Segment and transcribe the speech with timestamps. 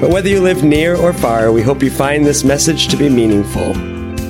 [0.00, 3.10] But whether you live near or far, we hope you find this message to be
[3.10, 3.74] meaningful.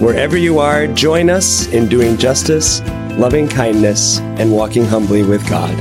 [0.04, 2.80] Wherever you are, join us in doing justice,
[3.18, 5.76] loving kindness, and walking humbly with God.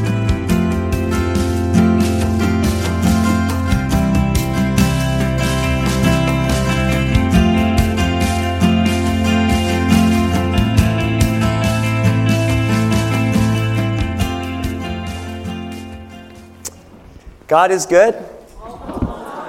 [17.49, 18.13] God is good.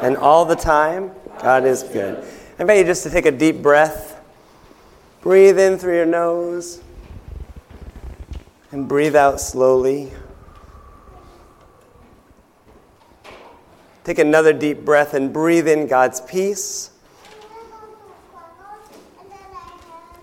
[0.02, 1.10] And all the time,
[1.42, 2.24] God is good.
[2.58, 4.18] I invite you just to take a deep breath.
[5.20, 6.80] Breathe in through your nose.
[8.72, 10.12] And breathe out slowly.
[14.04, 16.90] Take another deep breath and breathe in God's peace.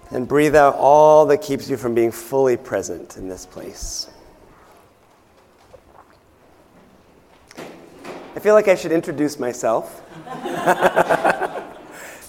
[0.09, 4.09] And breathe out all that keeps you from being fully present in this place.
[8.35, 10.01] I feel like I should introduce myself.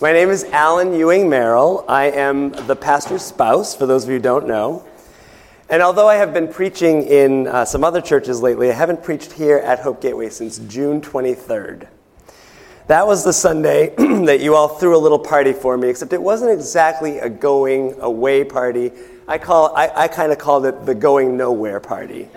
[0.00, 1.84] My name is Allen Ewing-Merrill.
[1.88, 4.84] I am the pastor's spouse, for those of you who don't know.
[5.70, 9.32] And although I have been preaching in uh, some other churches lately, I haven't preached
[9.32, 11.88] here at Hope Gateway since June 23rd.
[12.86, 16.22] That was the Sunday that you all threw a little party for me, except it
[16.22, 18.92] wasn't exactly a going away party.
[19.26, 22.30] I, call, I, I kind of called it the going nowhere party.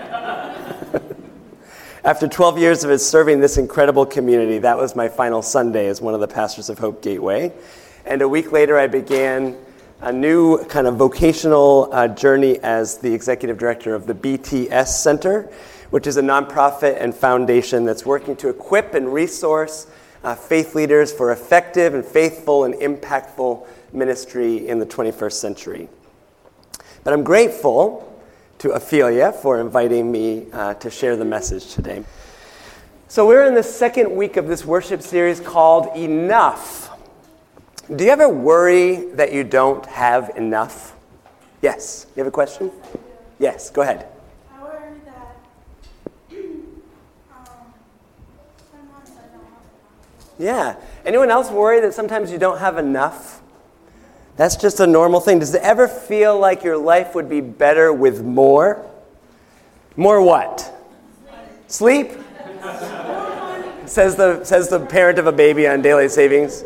[2.03, 6.13] After 12 years of serving this incredible community, that was my final Sunday as one
[6.13, 7.53] of the pastors of Hope Gateway.
[8.05, 9.55] And a week later, I began
[10.01, 15.43] a new kind of vocational uh, journey as the executive director of the BTS Center,
[15.91, 19.85] which is a nonprofit and foundation that's working to equip and resource
[20.23, 25.87] uh, faith leaders for effective and faithful and impactful ministry in the 21st century.
[27.03, 28.07] But I'm grateful
[28.59, 32.03] to Ophelia for inviting me uh, to share the message today.
[33.07, 36.90] So, we're in the second week of this worship series called Enough.
[37.93, 40.95] Do you ever worry that you don't have enough?
[41.61, 42.07] Yes.
[42.15, 42.71] You have a question?
[43.37, 44.07] Yes, go ahead.
[44.49, 45.45] I worry that
[46.31, 47.73] um,
[48.71, 49.65] sometimes I don't have
[49.99, 50.29] enough.
[50.39, 50.75] Yeah.
[51.05, 53.41] Anyone else worry that sometimes you don't have enough?
[54.37, 55.39] That's just a normal thing.
[55.39, 58.89] Does it ever feel like your life would be better with more?
[59.97, 60.73] More what?
[61.67, 62.11] Sleep?
[63.85, 66.63] says, the, says the parent of a baby on daily savings.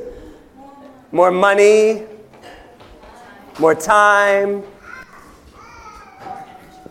[1.15, 2.03] More money?
[3.57, 4.63] More time?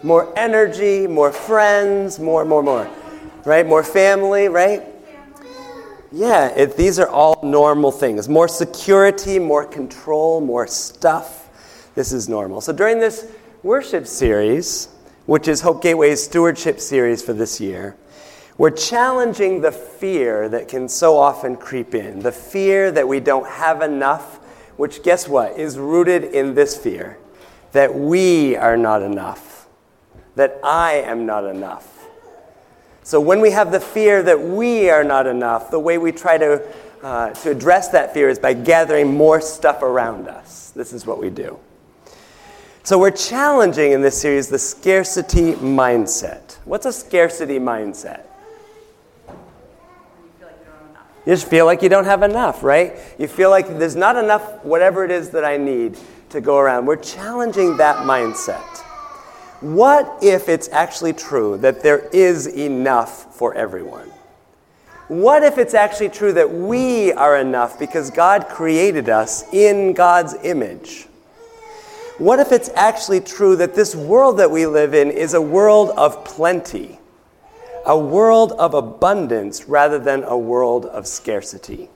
[0.03, 1.07] More energy?
[1.07, 2.19] More friends?
[2.19, 2.91] More, more, more.
[3.45, 3.67] Right?
[3.67, 4.83] More family, right?
[6.11, 8.27] Yeah, it, these are all normal things.
[8.27, 11.51] More security, more control, more stuff.
[11.95, 12.63] This is normal.
[12.63, 13.31] So during this
[13.63, 14.89] worship series,
[15.27, 17.95] which is Hope Gateway's stewardship series for this year,
[18.57, 22.21] we're challenging the fear that can so often creep in.
[22.21, 24.37] The fear that we don't have enough,
[24.77, 27.19] which, guess what, is rooted in this fear
[27.73, 29.67] that we are not enough,
[30.37, 32.07] that I am not enough.
[33.03, 36.39] So when we have the fear that we are not enough, the way we try
[36.39, 36.63] to,
[37.03, 40.71] uh, to address that fear is by gathering more stuff around us.
[40.71, 41.59] This is what we do.
[42.85, 46.59] So we're challenging in this series the scarcity mindset.
[46.65, 48.25] What's a scarcity mindset?
[51.27, 52.99] You just feel like you don't have enough, right?
[53.19, 55.99] You feel like there's not enough, whatever it is that I need
[56.31, 56.87] to go around.
[56.87, 58.83] We're challenging that mindset.
[59.61, 64.11] What if it's actually true that there is enough for everyone?
[65.09, 70.35] What if it's actually true that we are enough because God created us in God's
[70.43, 71.07] image?
[72.19, 75.91] What if it's actually true that this world that we live in is a world
[75.91, 76.99] of plenty,
[77.87, 81.91] a world of abundance rather than a world of scarcity?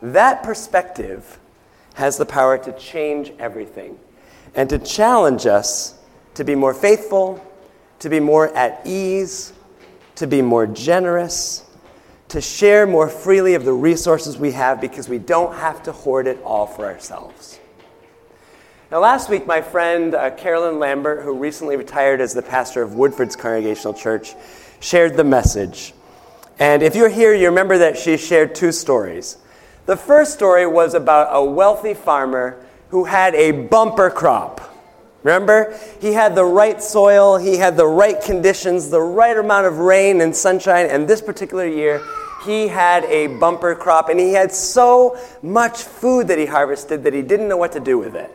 [0.00, 1.38] That perspective
[1.94, 3.98] has the power to change everything
[4.54, 5.98] and to challenge us
[6.34, 7.44] to be more faithful,
[7.98, 9.52] to be more at ease,
[10.14, 11.64] to be more generous,
[12.28, 16.26] to share more freely of the resources we have because we don't have to hoard
[16.26, 17.58] it all for ourselves.
[18.90, 22.94] Now, last week, my friend uh, Carolyn Lambert, who recently retired as the pastor of
[22.94, 24.34] Woodford's Congregational Church,
[24.80, 25.94] shared the message.
[26.58, 29.38] And if you're here, you remember that she shared two stories.
[29.86, 34.68] The first story was about a wealthy farmer who had a bumper crop
[35.22, 35.76] Remember?
[36.00, 40.20] He had the right soil, he had the right conditions, the right amount of rain
[40.20, 42.00] and sunshine, and this particular year,
[42.44, 47.12] he had a bumper crop, and he had so much food that he harvested that
[47.12, 48.30] he didn't know what to do with it.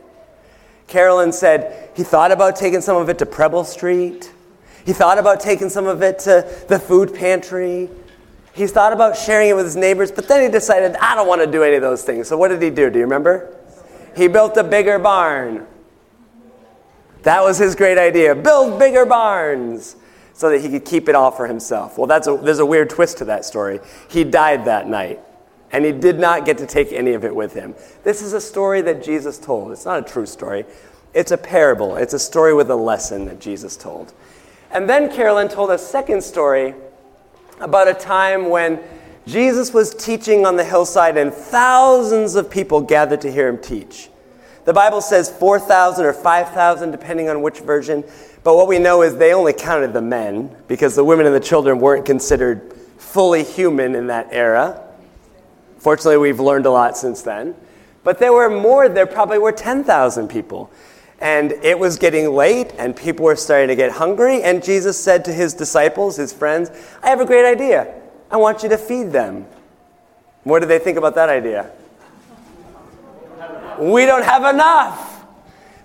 [0.86, 4.30] Carolyn said he thought about taking some of it to Preble Street.
[4.84, 7.88] He thought about taking some of it to the food pantry.
[8.52, 11.40] He thought about sharing it with his neighbors, but then he decided, I don't want
[11.40, 12.28] to do any of those things.
[12.28, 12.90] So what did he do?
[12.90, 13.56] Do you remember?
[14.16, 15.66] He built a bigger barn.
[17.22, 18.34] That was his great idea.
[18.34, 19.96] Build bigger barns
[20.34, 21.96] so that he could keep it all for himself.
[21.96, 23.80] Well, that's a, there's a weird twist to that story.
[24.08, 25.20] He died that night,
[25.72, 27.74] and he did not get to take any of it with him.
[28.02, 29.72] This is a story that Jesus told.
[29.72, 30.66] It's not a true story,
[31.14, 31.96] it's a parable.
[31.96, 34.12] It's a story with a lesson that Jesus told.
[34.74, 36.74] And then Carolyn told a second story
[37.60, 38.80] about a time when
[39.24, 44.10] Jesus was teaching on the hillside, and thousands of people gathered to hear him teach.
[44.64, 48.02] The Bible says 4,000 or 5,000, depending on which version.
[48.42, 51.40] But what we know is they only counted the men because the women and the
[51.40, 54.82] children weren't considered fully human in that era.
[55.78, 57.54] Fortunately, we've learned a lot since then.
[58.02, 60.70] But there were more, there probably were 10,000 people.
[61.20, 64.42] And it was getting late, and people were starting to get hungry.
[64.42, 66.70] And Jesus said to his disciples, his friends,
[67.02, 67.94] I have a great idea.
[68.30, 69.46] I want you to feed them.
[70.42, 71.70] What did they think about that idea?
[73.78, 75.24] We don't have enough.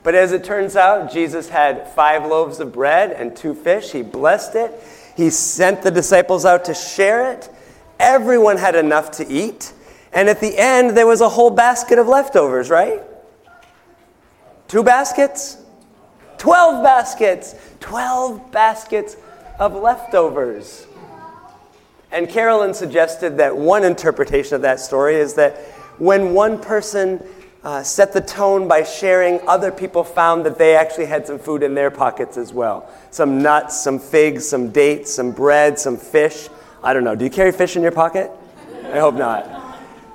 [0.04, 3.92] But as it turns out, Jesus had five loaves of bread and two fish.
[3.92, 4.74] He blessed it.
[5.16, 7.50] He sent the disciples out to share it.
[8.00, 9.74] Everyone had enough to eat.
[10.14, 13.04] And at the end, there was a whole basket of leftovers, right?
[14.70, 15.58] Two baskets?
[16.38, 17.56] Twelve baskets.
[17.80, 19.18] Twelve baskets
[19.58, 20.86] of leftovers.
[22.12, 25.58] And Carolyn suggested that one interpretation of that story is that
[25.98, 27.22] when one person
[27.64, 31.64] uh, set the tone by sharing, other people found that they actually had some food
[31.64, 32.90] in their pockets as well.
[33.10, 36.48] Some nuts, some figs, some dates, some bread, some fish.
[36.84, 37.16] I don't know.
[37.16, 38.32] Do you carry fish in your pocket?
[38.86, 39.69] I hope not.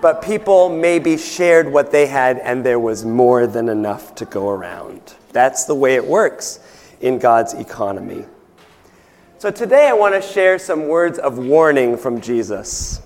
[0.05, 4.51] But people maybe shared what they had, and there was more than enough to go
[4.51, 5.01] around.
[5.33, 6.61] That's the way it works
[7.01, 8.27] in God's economy.
[9.39, 13.01] So today I want to share some words of warning from Jesus.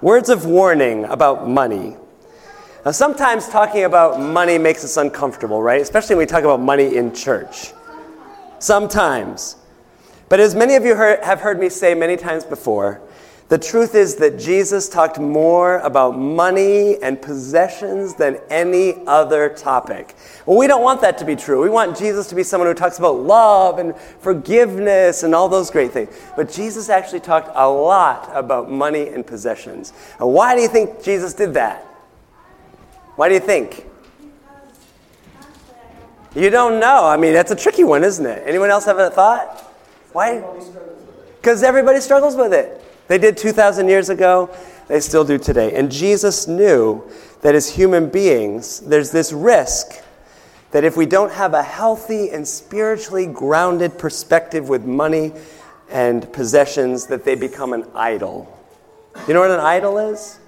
[0.00, 1.94] Words of warning about money.
[2.84, 5.80] Now, sometimes talking about money makes us uncomfortable, right?
[5.80, 7.72] Especially when we talk about money in church.
[8.58, 9.54] Sometimes.
[10.28, 13.00] But as many of you heard, have heard me say many times before,
[13.52, 20.16] the truth is that Jesus talked more about money and possessions than any other topic.
[20.46, 21.62] Well, we don't want that to be true.
[21.62, 25.70] We want Jesus to be someone who talks about love and forgiveness and all those
[25.70, 26.18] great things.
[26.34, 29.92] But Jesus actually talked a lot about money and possessions.
[30.18, 31.82] And why do you think Jesus did that?
[33.16, 33.84] Why do you think?
[36.34, 37.04] You don't know.
[37.04, 38.44] I mean, that's a tricky one, isn't it?
[38.46, 39.58] Anyone else have a thought?
[40.12, 40.42] Why?
[41.36, 42.78] Because everybody struggles with it.
[43.12, 44.48] They did 2,000 years ago,
[44.88, 45.74] they still do today.
[45.74, 47.06] And Jesus knew
[47.42, 50.02] that as human beings, there's this risk
[50.70, 55.32] that if we don't have a healthy and spiritually grounded perspective with money
[55.90, 58.50] and possessions, that they become an idol.
[59.28, 60.38] You know what an idol is?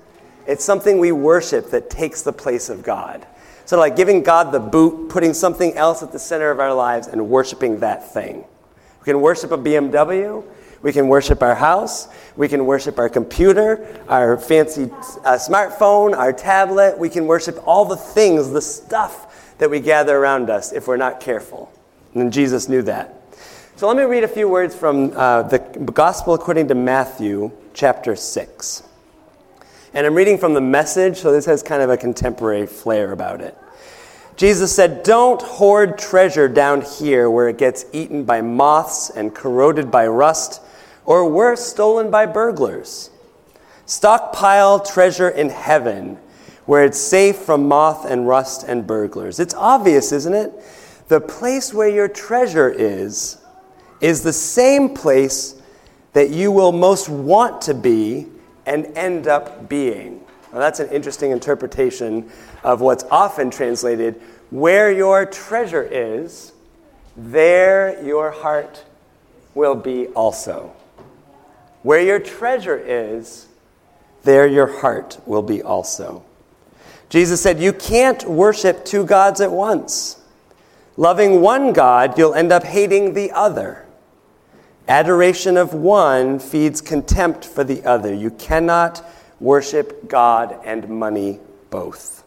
[0.46, 3.26] It's something we worship that takes the place of God.
[3.66, 7.08] So, like giving God the boot, putting something else at the center of our lives,
[7.08, 8.46] and worshiping that thing.
[9.00, 10.42] We can worship a BMW.
[10.84, 12.08] We can worship our house.
[12.36, 16.98] We can worship our computer, our fancy uh, smartphone, our tablet.
[16.98, 20.98] We can worship all the things, the stuff that we gather around us if we're
[20.98, 21.72] not careful.
[22.12, 23.14] And Jesus knew that.
[23.76, 28.14] So let me read a few words from uh, the Gospel according to Matthew, chapter
[28.14, 28.82] 6.
[29.94, 33.40] And I'm reading from the message, so this has kind of a contemporary flair about
[33.40, 33.56] it.
[34.36, 39.90] Jesus said, Don't hoard treasure down here where it gets eaten by moths and corroded
[39.90, 40.60] by rust,
[41.06, 43.10] or worse, stolen by burglars.
[43.86, 46.18] Stockpile treasure in heaven
[46.66, 49.38] where it's safe from moth and rust and burglars.
[49.38, 50.52] It's obvious, isn't it?
[51.08, 53.38] The place where your treasure is,
[54.00, 55.60] is the same place
[56.14, 58.26] that you will most want to be
[58.64, 60.24] and end up being.
[60.52, 62.30] Now, that's an interesting interpretation
[62.62, 64.20] of what's often translated
[64.50, 66.52] where your treasure is,
[67.16, 68.84] there your heart
[69.54, 70.74] will be also.
[71.84, 73.46] Where your treasure is,
[74.22, 76.24] there your heart will be also.
[77.10, 80.18] Jesus said, You can't worship two gods at once.
[80.96, 83.84] Loving one God, you'll end up hating the other.
[84.88, 88.14] Adoration of one feeds contempt for the other.
[88.14, 89.04] You cannot
[89.38, 91.38] worship God and money
[91.68, 92.24] both.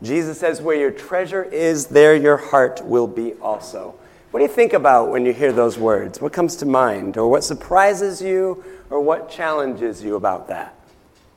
[0.00, 3.96] Jesus says, Where your treasure is, there your heart will be also.
[4.30, 6.20] What do you think about when you hear those words?
[6.20, 7.16] What comes to mind?
[7.16, 8.64] Or what surprises you?
[8.88, 10.74] Or what challenges you about that?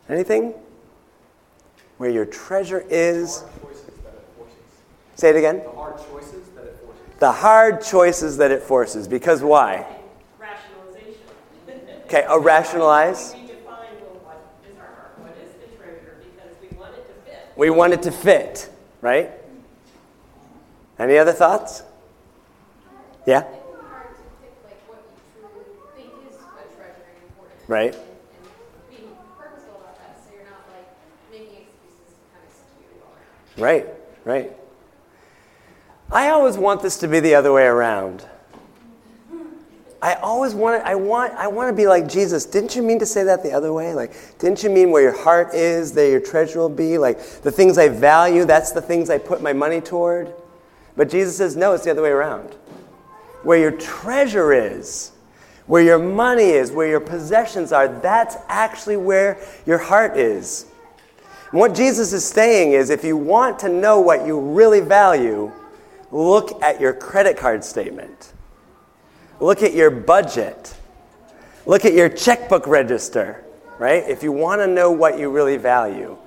[0.08, 0.54] Anything?
[1.98, 3.44] Where your treasure is.
[5.16, 5.64] Say it again.
[5.64, 7.20] The hard choices that it forces.
[7.20, 9.08] The hard choices that it forces.
[9.08, 9.88] Because why?
[10.38, 11.16] rationalization.
[12.06, 13.34] Okay, a rationalize.
[13.34, 17.08] We define, well, what is our heart, what is the treasure, because we want it
[17.08, 17.54] to fit.
[17.56, 18.70] We want it to fit,
[19.02, 19.32] right?
[21.00, 21.82] Any other thoughts?
[23.26, 23.42] Yeah?
[23.42, 25.66] It's hard to pick like what you truly
[25.96, 27.70] think is a treasure and important.
[27.70, 27.94] Right.
[27.94, 30.88] And, and being purposeful about that, so you're not like
[31.32, 33.64] making excuses to kind of skew it all around.
[33.64, 33.88] Right,
[34.26, 34.52] right.
[36.12, 38.26] I always want this to be the other way around.
[40.02, 42.46] I always want to, I want I want to be like Jesus.
[42.46, 43.94] Didn't you mean to say that the other way?
[43.94, 46.98] Like, didn't you mean where your heart is, there your treasure will be?
[46.98, 50.34] Like the things I value, that's the things I put my money toward.
[50.98, 52.54] But Jesus says, no, it's the other way around.
[53.44, 55.12] Where your treasure is,
[55.68, 60.66] where your money is, where your possessions are, that's actually where your heart is.
[61.52, 65.52] And what Jesus is saying is if you want to know what you really value,
[66.12, 68.34] look at your credit card statement.
[69.40, 70.76] Look at your budget.
[71.66, 73.44] Look at your checkbook register,
[73.78, 74.04] right?
[74.08, 76.18] If you want to know what you really value.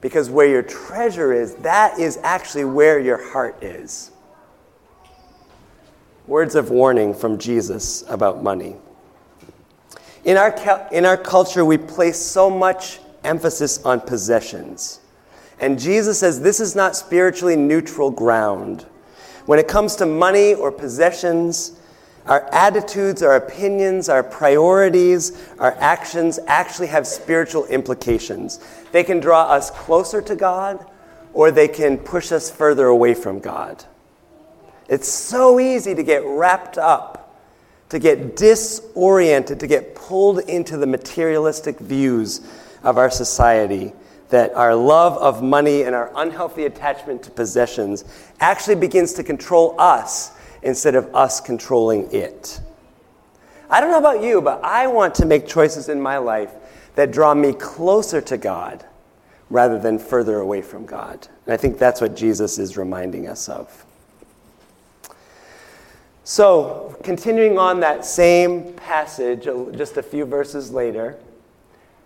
[0.00, 4.10] Because where your treasure is, that is actually where your heart is.
[6.26, 8.76] Words of warning from Jesus about money.
[10.24, 15.00] In our, in our culture, we place so much emphasis on possessions.
[15.60, 18.86] And Jesus says this is not spiritually neutral ground.
[19.46, 21.78] When it comes to money or possessions,
[22.26, 28.60] our attitudes, our opinions, our priorities, our actions actually have spiritual implications.
[28.92, 30.86] They can draw us closer to God
[31.34, 33.84] or they can push us further away from God.
[34.88, 37.40] It's so easy to get wrapped up,
[37.88, 42.40] to get disoriented, to get pulled into the materialistic views
[42.82, 43.92] of our society
[44.30, 48.04] that our love of money and our unhealthy attachment to possessions
[48.40, 52.60] actually begins to control us instead of us controlling it.
[53.70, 56.50] I don't know about you, but I want to make choices in my life
[56.96, 58.84] that draw me closer to God
[59.50, 61.28] rather than further away from God.
[61.44, 63.84] And I think that's what Jesus is reminding us of.
[66.26, 71.18] So, continuing on that same passage, uh, just a few verses later,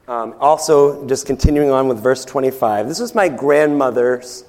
[0.09, 2.89] um, also just continuing on with verse 25.
[2.89, 4.43] This was my grandmother's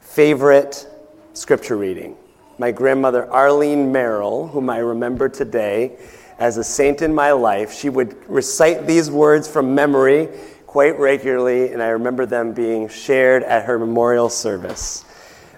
[0.00, 0.86] favorite
[1.32, 2.14] scripture reading.
[2.58, 5.96] My grandmother, Arlene Merrill, whom I remember today
[6.38, 10.28] as a saint in my life, she would recite these words from memory
[10.66, 15.05] quite regularly, and I remember them being shared at her memorial service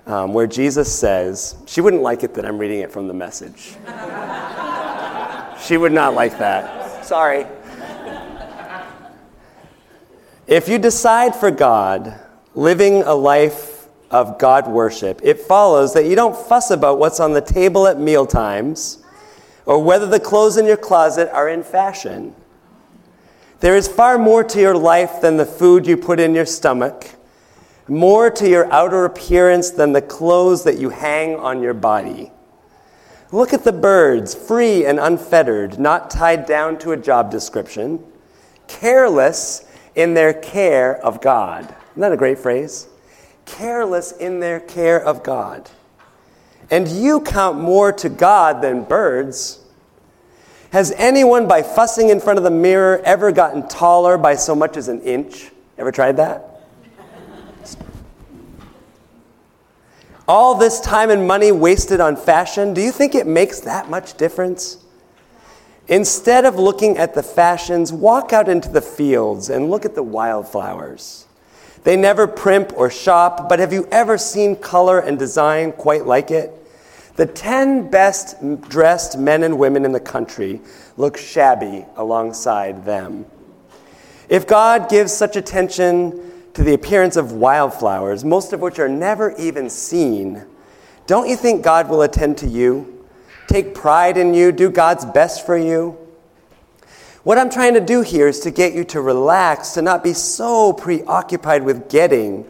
[0.09, 3.75] um, where Jesus says, she wouldn't like it that I'm reading it from the message.
[5.63, 7.05] she would not like that.
[7.05, 7.47] Sorry.
[10.47, 12.19] If you decide for God,
[12.55, 17.35] living a life of God worship, it follows that you don't fuss about what's on
[17.35, 19.05] the table at meal times
[19.67, 22.35] or whether the clothes in your closet are in fashion.
[23.61, 27.11] There is far more to your life than the food you put in your stomach
[27.89, 32.31] more to your outer appearance than the clothes that you hang on your body.
[33.31, 38.03] Look at the birds, free and unfettered, not tied down to a job description,
[38.69, 41.65] careless in their care of God.
[41.65, 42.89] Isn't that a great phrase?
[43.45, 45.69] Careless in their care of God.
[46.71, 49.61] And you count more to God than birds.
[50.71, 54.77] Has anyone, by fussing in front of the mirror, ever gotten taller by so much
[54.77, 55.51] as an inch?
[55.79, 56.58] Ever tried that?
[60.29, 64.19] All this time and money wasted on fashion, do you think it makes that much
[64.19, 64.77] difference?
[65.89, 70.03] Instead of looking at the fashions, walk out into the fields and look at the
[70.03, 71.25] wildflowers.
[71.85, 76.31] They never primp or shop, but have you ever seen color and design quite like
[76.31, 76.53] it?
[77.17, 78.37] The 10 best
[78.69, 80.61] dressed men and women in the country
[80.99, 83.25] look shabby alongside them.
[84.29, 89.33] If God gives such attention to the appearance of wildflowers, most of which are never
[89.39, 90.45] even seen,
[91.07, 93.07] don't you think God will attend to you,
[93.47, 95.97] take pride in you, do God's best for you?
[97.23, 100.13] What I'm trying to do here is to get you to relax, to not be
[100.13, 102.45] so preoccupied with getting,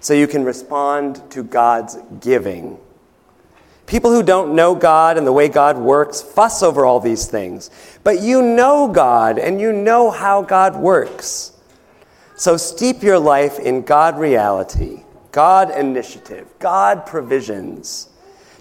[0.00, 2.78] so you can respond to God's giving.
[3.84, 7.70] People who don't know God and the way God works fuss over all these things.
[8.02, 11.52] But you know God and you know how God works.
[12.38, 18.10] So steep your life in God reality, God initiative, God provisions.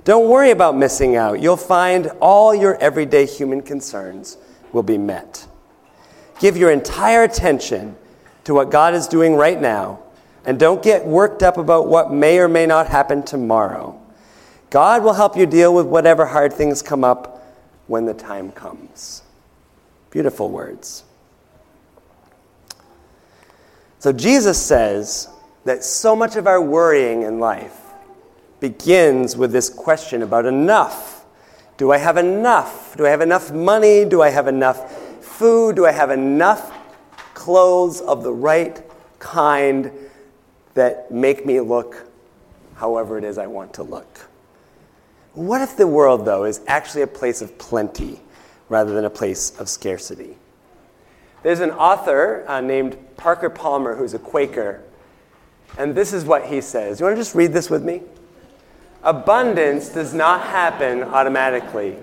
[0.05, 1.41] Don't worry about missing out.
[1.41, 4.37] You'll find all your everyday human concerns
[4.71, 5.45] will be met.
[6.39, 7.97] Give your entire attention
[8.45, 9.99] to what God is doing right now,
[10.45, 13.99] and don't get worked up about what may or may not happen tomorrow.
[14.69, 17.45] God will help you deal with whatever hard things come up
[17.87, 19.23] when the time comes.
[20.11, 21.03] Beautiful words.
[23.99, 25.29] So Jesus says
[25.63, 27.79] that so much of our worrying in life
[28.59, 31.25] begins with this question about enough.
[31.77, 32.95] Do I have enough?
[32.97, 34.05] Do I have enough money?
[34.05, 34.91] Do I have enough
[35.23, 35.75] food?
[35.75, 36.73] Do I have enough
[37.33, 38.81] clothes of the right
[39.19, 39.91] kind
[40.73, 42.07] that make me look
[42.75, 44.29] however it is I want to look?
[45.33, 48.21] What if the world, though, is actually a place of plenty
[48.69, 50.37] rather than a place of scarcity?
[51.45, 54.81] There's an author uh, named Parker Palmer who's a Quaker,
[55.77, 56.99] and this is what he says.
[56.99, 58.01] You want to just read this with me?
[59.03, 61.97] Abundance does not happen automatically.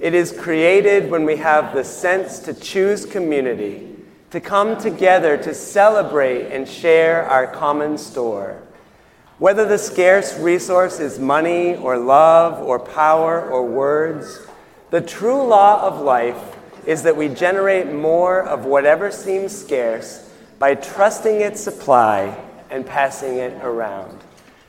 [0.00, 3.96] It is created when we have the sense to choose community,
[4.30, 8.62] to come together to celebrate and share our common store.
[9.38, 14.46] Whether the scarce resource is money or love or power or words,
[14.90, 16.54] the true law of life
[16.88, 20.26] is that we generate more of whatever seems scarce
[20.58, 22.34] by trusting its supply
[22.70, 24.18] and passing it around.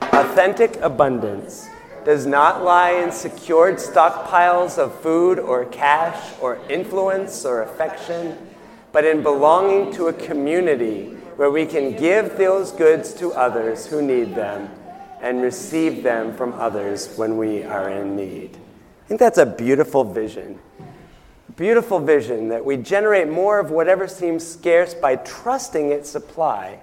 [0.02, 1.70] Authentic abundance
[2.04, 8.38] does not lie in secured stockpiles of food or cash or influence or affection,
[8.92, 14.02] but in belonging to a community where we can give those goods to others who
[14.02, 14.70] need them
[15.22, 18.58] and receive them from others when we are in need.
[19.06, 20.60] I think that's a beautiful vision.
[21.56, 26.80] Beautiful vision that we generate more of whatever seems scarce by trusting its supply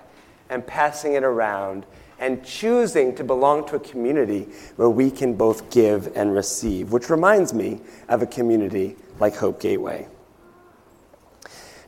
[0.51, 1.87] and passing it around
[2.19, 7.11] and choosing to belong to a community where we can both give and receive, which
[7.11, 10.09] reminds me of a community like Hope Gateway.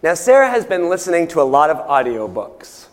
[0.03, 2.88] Now, Sarah has been listening to a lot of audiobooks.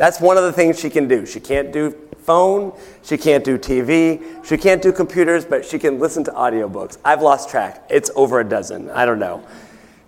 [0.00, 1.26] That's one of the things she can do.
[1.26, 1.90] She can't do
[2.22, 6.96] phone, she can't do TV, she can't do computers, but she can listen to audiobooks.
[7.04, 7.84] I've lost track.
[7.90, 8.88] It's over a dozen.
[8.88, 9.46] I don't know.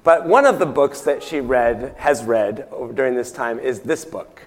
[0.02, 4.06] But one of the books that she read, has read during this time, is this
[4.06, 4.40] book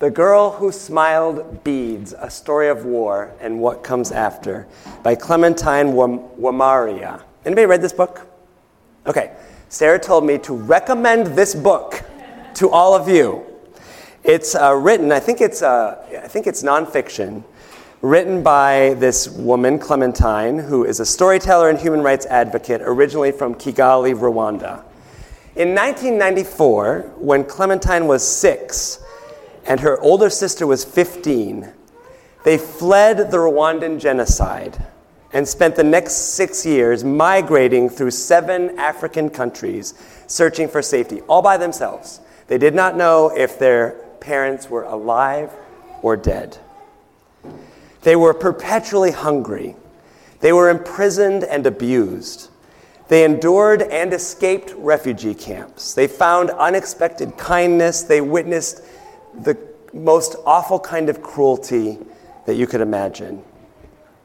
[0.00, 4.66] The Girl Who Smiled Beads A Story of War and What Comes After
[5.02, 7.22] by Clementine Wamariya.
[7.46, 8.26] Anybody read this book?
[9.06, 9.32] Okay.
[9.70, 12.04] Sarah told me to recommend this book
[12.56, 13.46] to all of you.
[14.24, 17.44] It's uh, written, I think it's, uh, I think it's nonfiction,
[18.00, 23.54] written by this woman, Clementine, who is a storyteller and human rights advocate, originally from
[23.54, 24.82] Kigali, Rwanda.
[25.56, 28.98] In 1994, when Clementine was six
[29.66, 31.70] and her older sister was 15,
[32.46, 34.86] they fled the Rwandan genocide
[35.34, 39.92] and spent the next six years migrating through seven African countries
[40.28, 42.20] searching for safety, all by themselves.
[42.46, 45.50] They did not know if their parents were alive
[46.02, 46.58] or dead.
[48.02, 49.76] They were perpetually hungry.
[50.40, 52.50] They were imprisoned and abused.
[53.08, 55.94] They endured and escaped refugee camps.
[55.94, 58.02] They found unexpected kindness.
[58.02, 58.82] They witnessed
[59.42, 59.56] the
[59.92, 61.98] most awful kind of cruelty
[62.46, 63.42] that you could imagine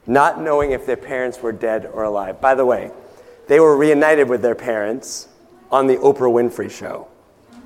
[0.10, 2.42] not knowing if their parents were dead or alive.
[2.42, 2.92] By the way,
[3.48, 5.28] they were reunited with their parents
[5.72, 7.08] on the Oprah Winfrey Show.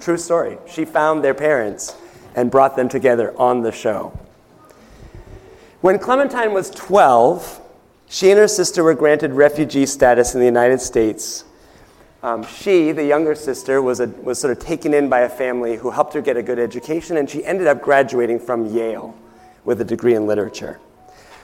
[0.02, 0.58] True story.
[0.68, 1.96] She found their parents
[2.36, 4.18] and brought them together on the show.
[5.82, 7.62] When Clementine was 12,
[8.08, 11.44] she and her sister were granted refugee status in the United States.
[12.22, 15.76] Um, she, the younger sister, was, a, was sort of taken in by a family
[15.76, 19.14] who helped her get a good education, and she ended up graduating from Yale
[19.66, 20.80] with a degree in literature.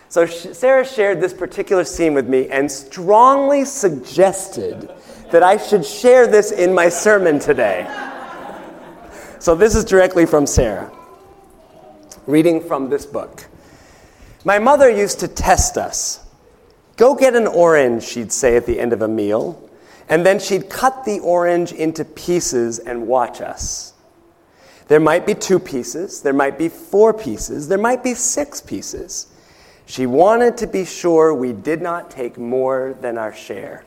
[0.08, 4.90] So Sarah shared this particular scene with me and strongly suggested
[5.32, 7.86] that I should share this in my sermon today.
[9.40, 10.92] So this is directly from Sarah,
[12.28, 13.46] reading from this book.
[14.44, 16.20] My mother used to test us.
[16.98, 19.70] Go get an orange, she'd say at the end of a meal,
[20.10, 23.94] and then she'd cut the orange into pieces and watch us.
[24.90, 29.28] There might be two pieces, there might be four pieces, there might be six pieces.
[29.86, 33.86] She wanted to be sure we did not take more than our share.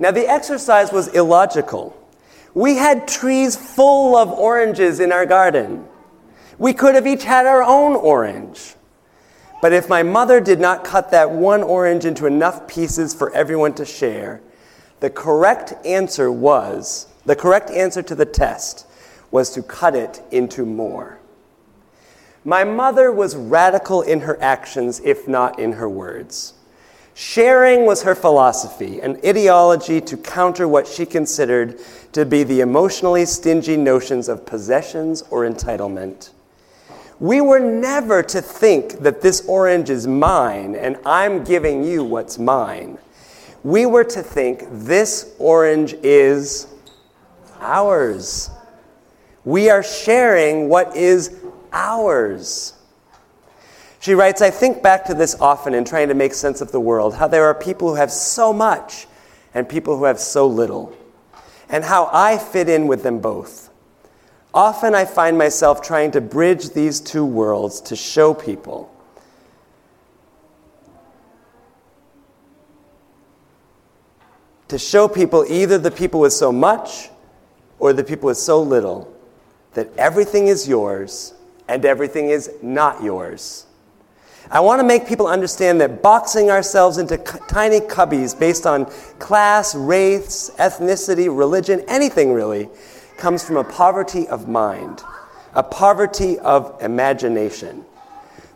[0.00, 1.96] Now, the exercise was illogical.
[2.54, 5.86] We had trees full of oranges in our garden.
[6.58, 8.74] We could have each had our own orange.
[9.62, 13.74] But if my mother did not cut that one orange into enough pieces for everyone
[13.74, 14.40] to share,
[15.00, 18.86] the correct answer was the correct answer to the test
[19.30, 21.18] was to cut it into more.
[22.44, 26.54] My mother was radical in her actions, if not in her words.
[27.14, 31.78] Sharing was her philosophy, an ideology to counter what she considered
[32.12, 36.30] to be the emotionally stingy notions of possessions or entitlement.
[37.20, 42.38] We were never to think that this orange is mine and I'm giving you what's
[42.38, 42.98] mine.
[43.62, 46.66] We were to think this orange is
[47.60, 48.50] ours.
[49.44, 51.38] We are sharing what is
[51.72, 52.74] ours.
[54.02, 56.80] She writes, I think back to this often in trying to make sense of the
[56.80, 59.06] world, how there are people who have so much
[59.54, 60.92] and people who have so little,
[61.68, 63.70] and how I fit in with them both.
[64.52, 68.92] Often I find myself trying to bridge these two worlds to show people.
[74.66, 77.08] To show people either the people with so much
[77.78, 79.14] or the people with so little
[79.74, 81.34] that everything is yours
[81.68, 83.66] and everything is not yours.
[84.52, 88.84] I want to make people understand that boxing ourselves into c- tiny cubbies based on
[89.18, 92.68] class, race, ethnicity, religion, anything really,
[93.16, 95.02] comes from a poverty of mind,
[95.54, 97.82] a poverty of imagination.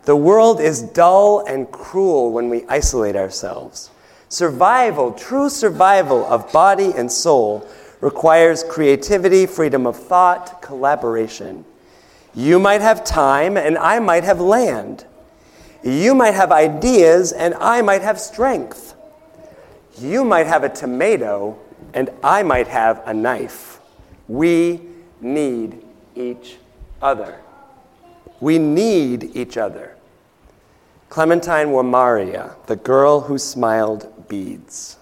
[0.05, 3.89] The world is dull and cruel when we isolate ourselves.
[4.29, 7.67] Survival, true survival of body and soul,
[8.01, 11.65] requires creativity, freedom of thought, collaboration.
[12.35, 15.05] You might have time, and I might have land.
[15.83, 18.95] You might have ideas, and I might have strength.
[19.97, 21.57] You might have a tomato,
[21.93, 23.79] and I might have a knife.
[24.27, 24.81] We
[25.21, 25.83] need
[26.15, 26.57] each
[27.01, 27.39] other.
[28.39, 29.95] We need each other.
[31.09, 34.97] Clementine Wamariya, the girl who smiled beads.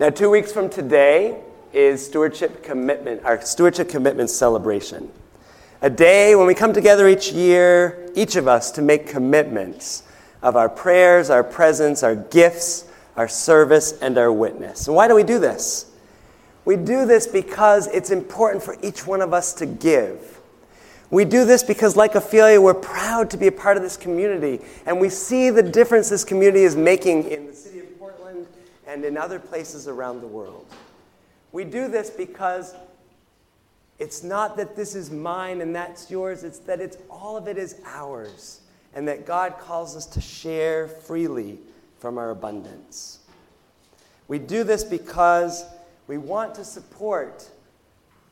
[0.00, 1.40] Now, two weeks from today
[1.72, 5.10] is stewardship commitment, our stewardship commitment celebration
[5.82, 10.02] a day when we come together each year, each of us, to make commitments
[10.42, 14.86] of our prayers, our presence, our gifts, our service, and our witness.
[14.86, 15.90] And why do we do this?
[16.64, 20.40] We do this because it's important for each one of us to give.
[21.10, 24.60] We do this because, like Ophelia, we're proud to be a part of this community,
[24.86, 28.46] and we see the difference this community is making in the city of Portland
[28.86, 30.64] and in other places around the world.
[31.52, 32.74] We do this because
[33.98, 37.56] it's not that this is mine and that's yours, it's that it's all of it
[37.56, 38.60] is ours
[38.94, 41.58] and that God calls us to share freely
[41.98, 43.20] from our abundance.
[44.28, 45.64] We do this because
[46.06, 47.48] we want to support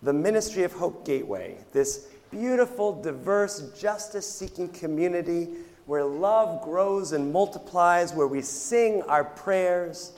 [0.02, 5.48] the ministry of Hope Gateway, this beautiful, diverse, justice seeking community
[5.86, 10.12] where love grows and multiplies, where we sing our prayers,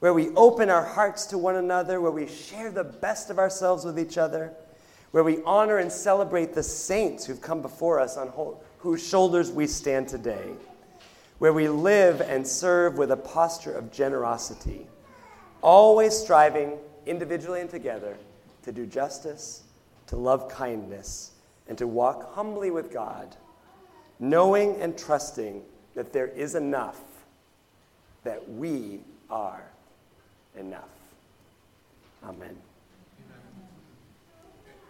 [0.00, 3.84] where we open our hearts to one another, where we share the best of ourselves
[3.84, 4.52] with each other
[5.10, 8.32] where we honor and celebrate the saints who've come before us on
[8.78, 10.52] whose shoulders we stand today,
[11.38, 14.86] where we live and serve with a posture of generosity,
[15.62, 18.16] always striving individually and together
[18.62, 19.62] to do justice,
[20.06, 21.32] to love kindness,
[21.68, 23.34] and to walk humbly with God,
[24.18, 25.62] knowing and trusting
[25.94, 27.00] that there is enough,
[28.24, 29.62] that we are
[30.56, 30.88] enough.
[32.24, 32.56] Amen.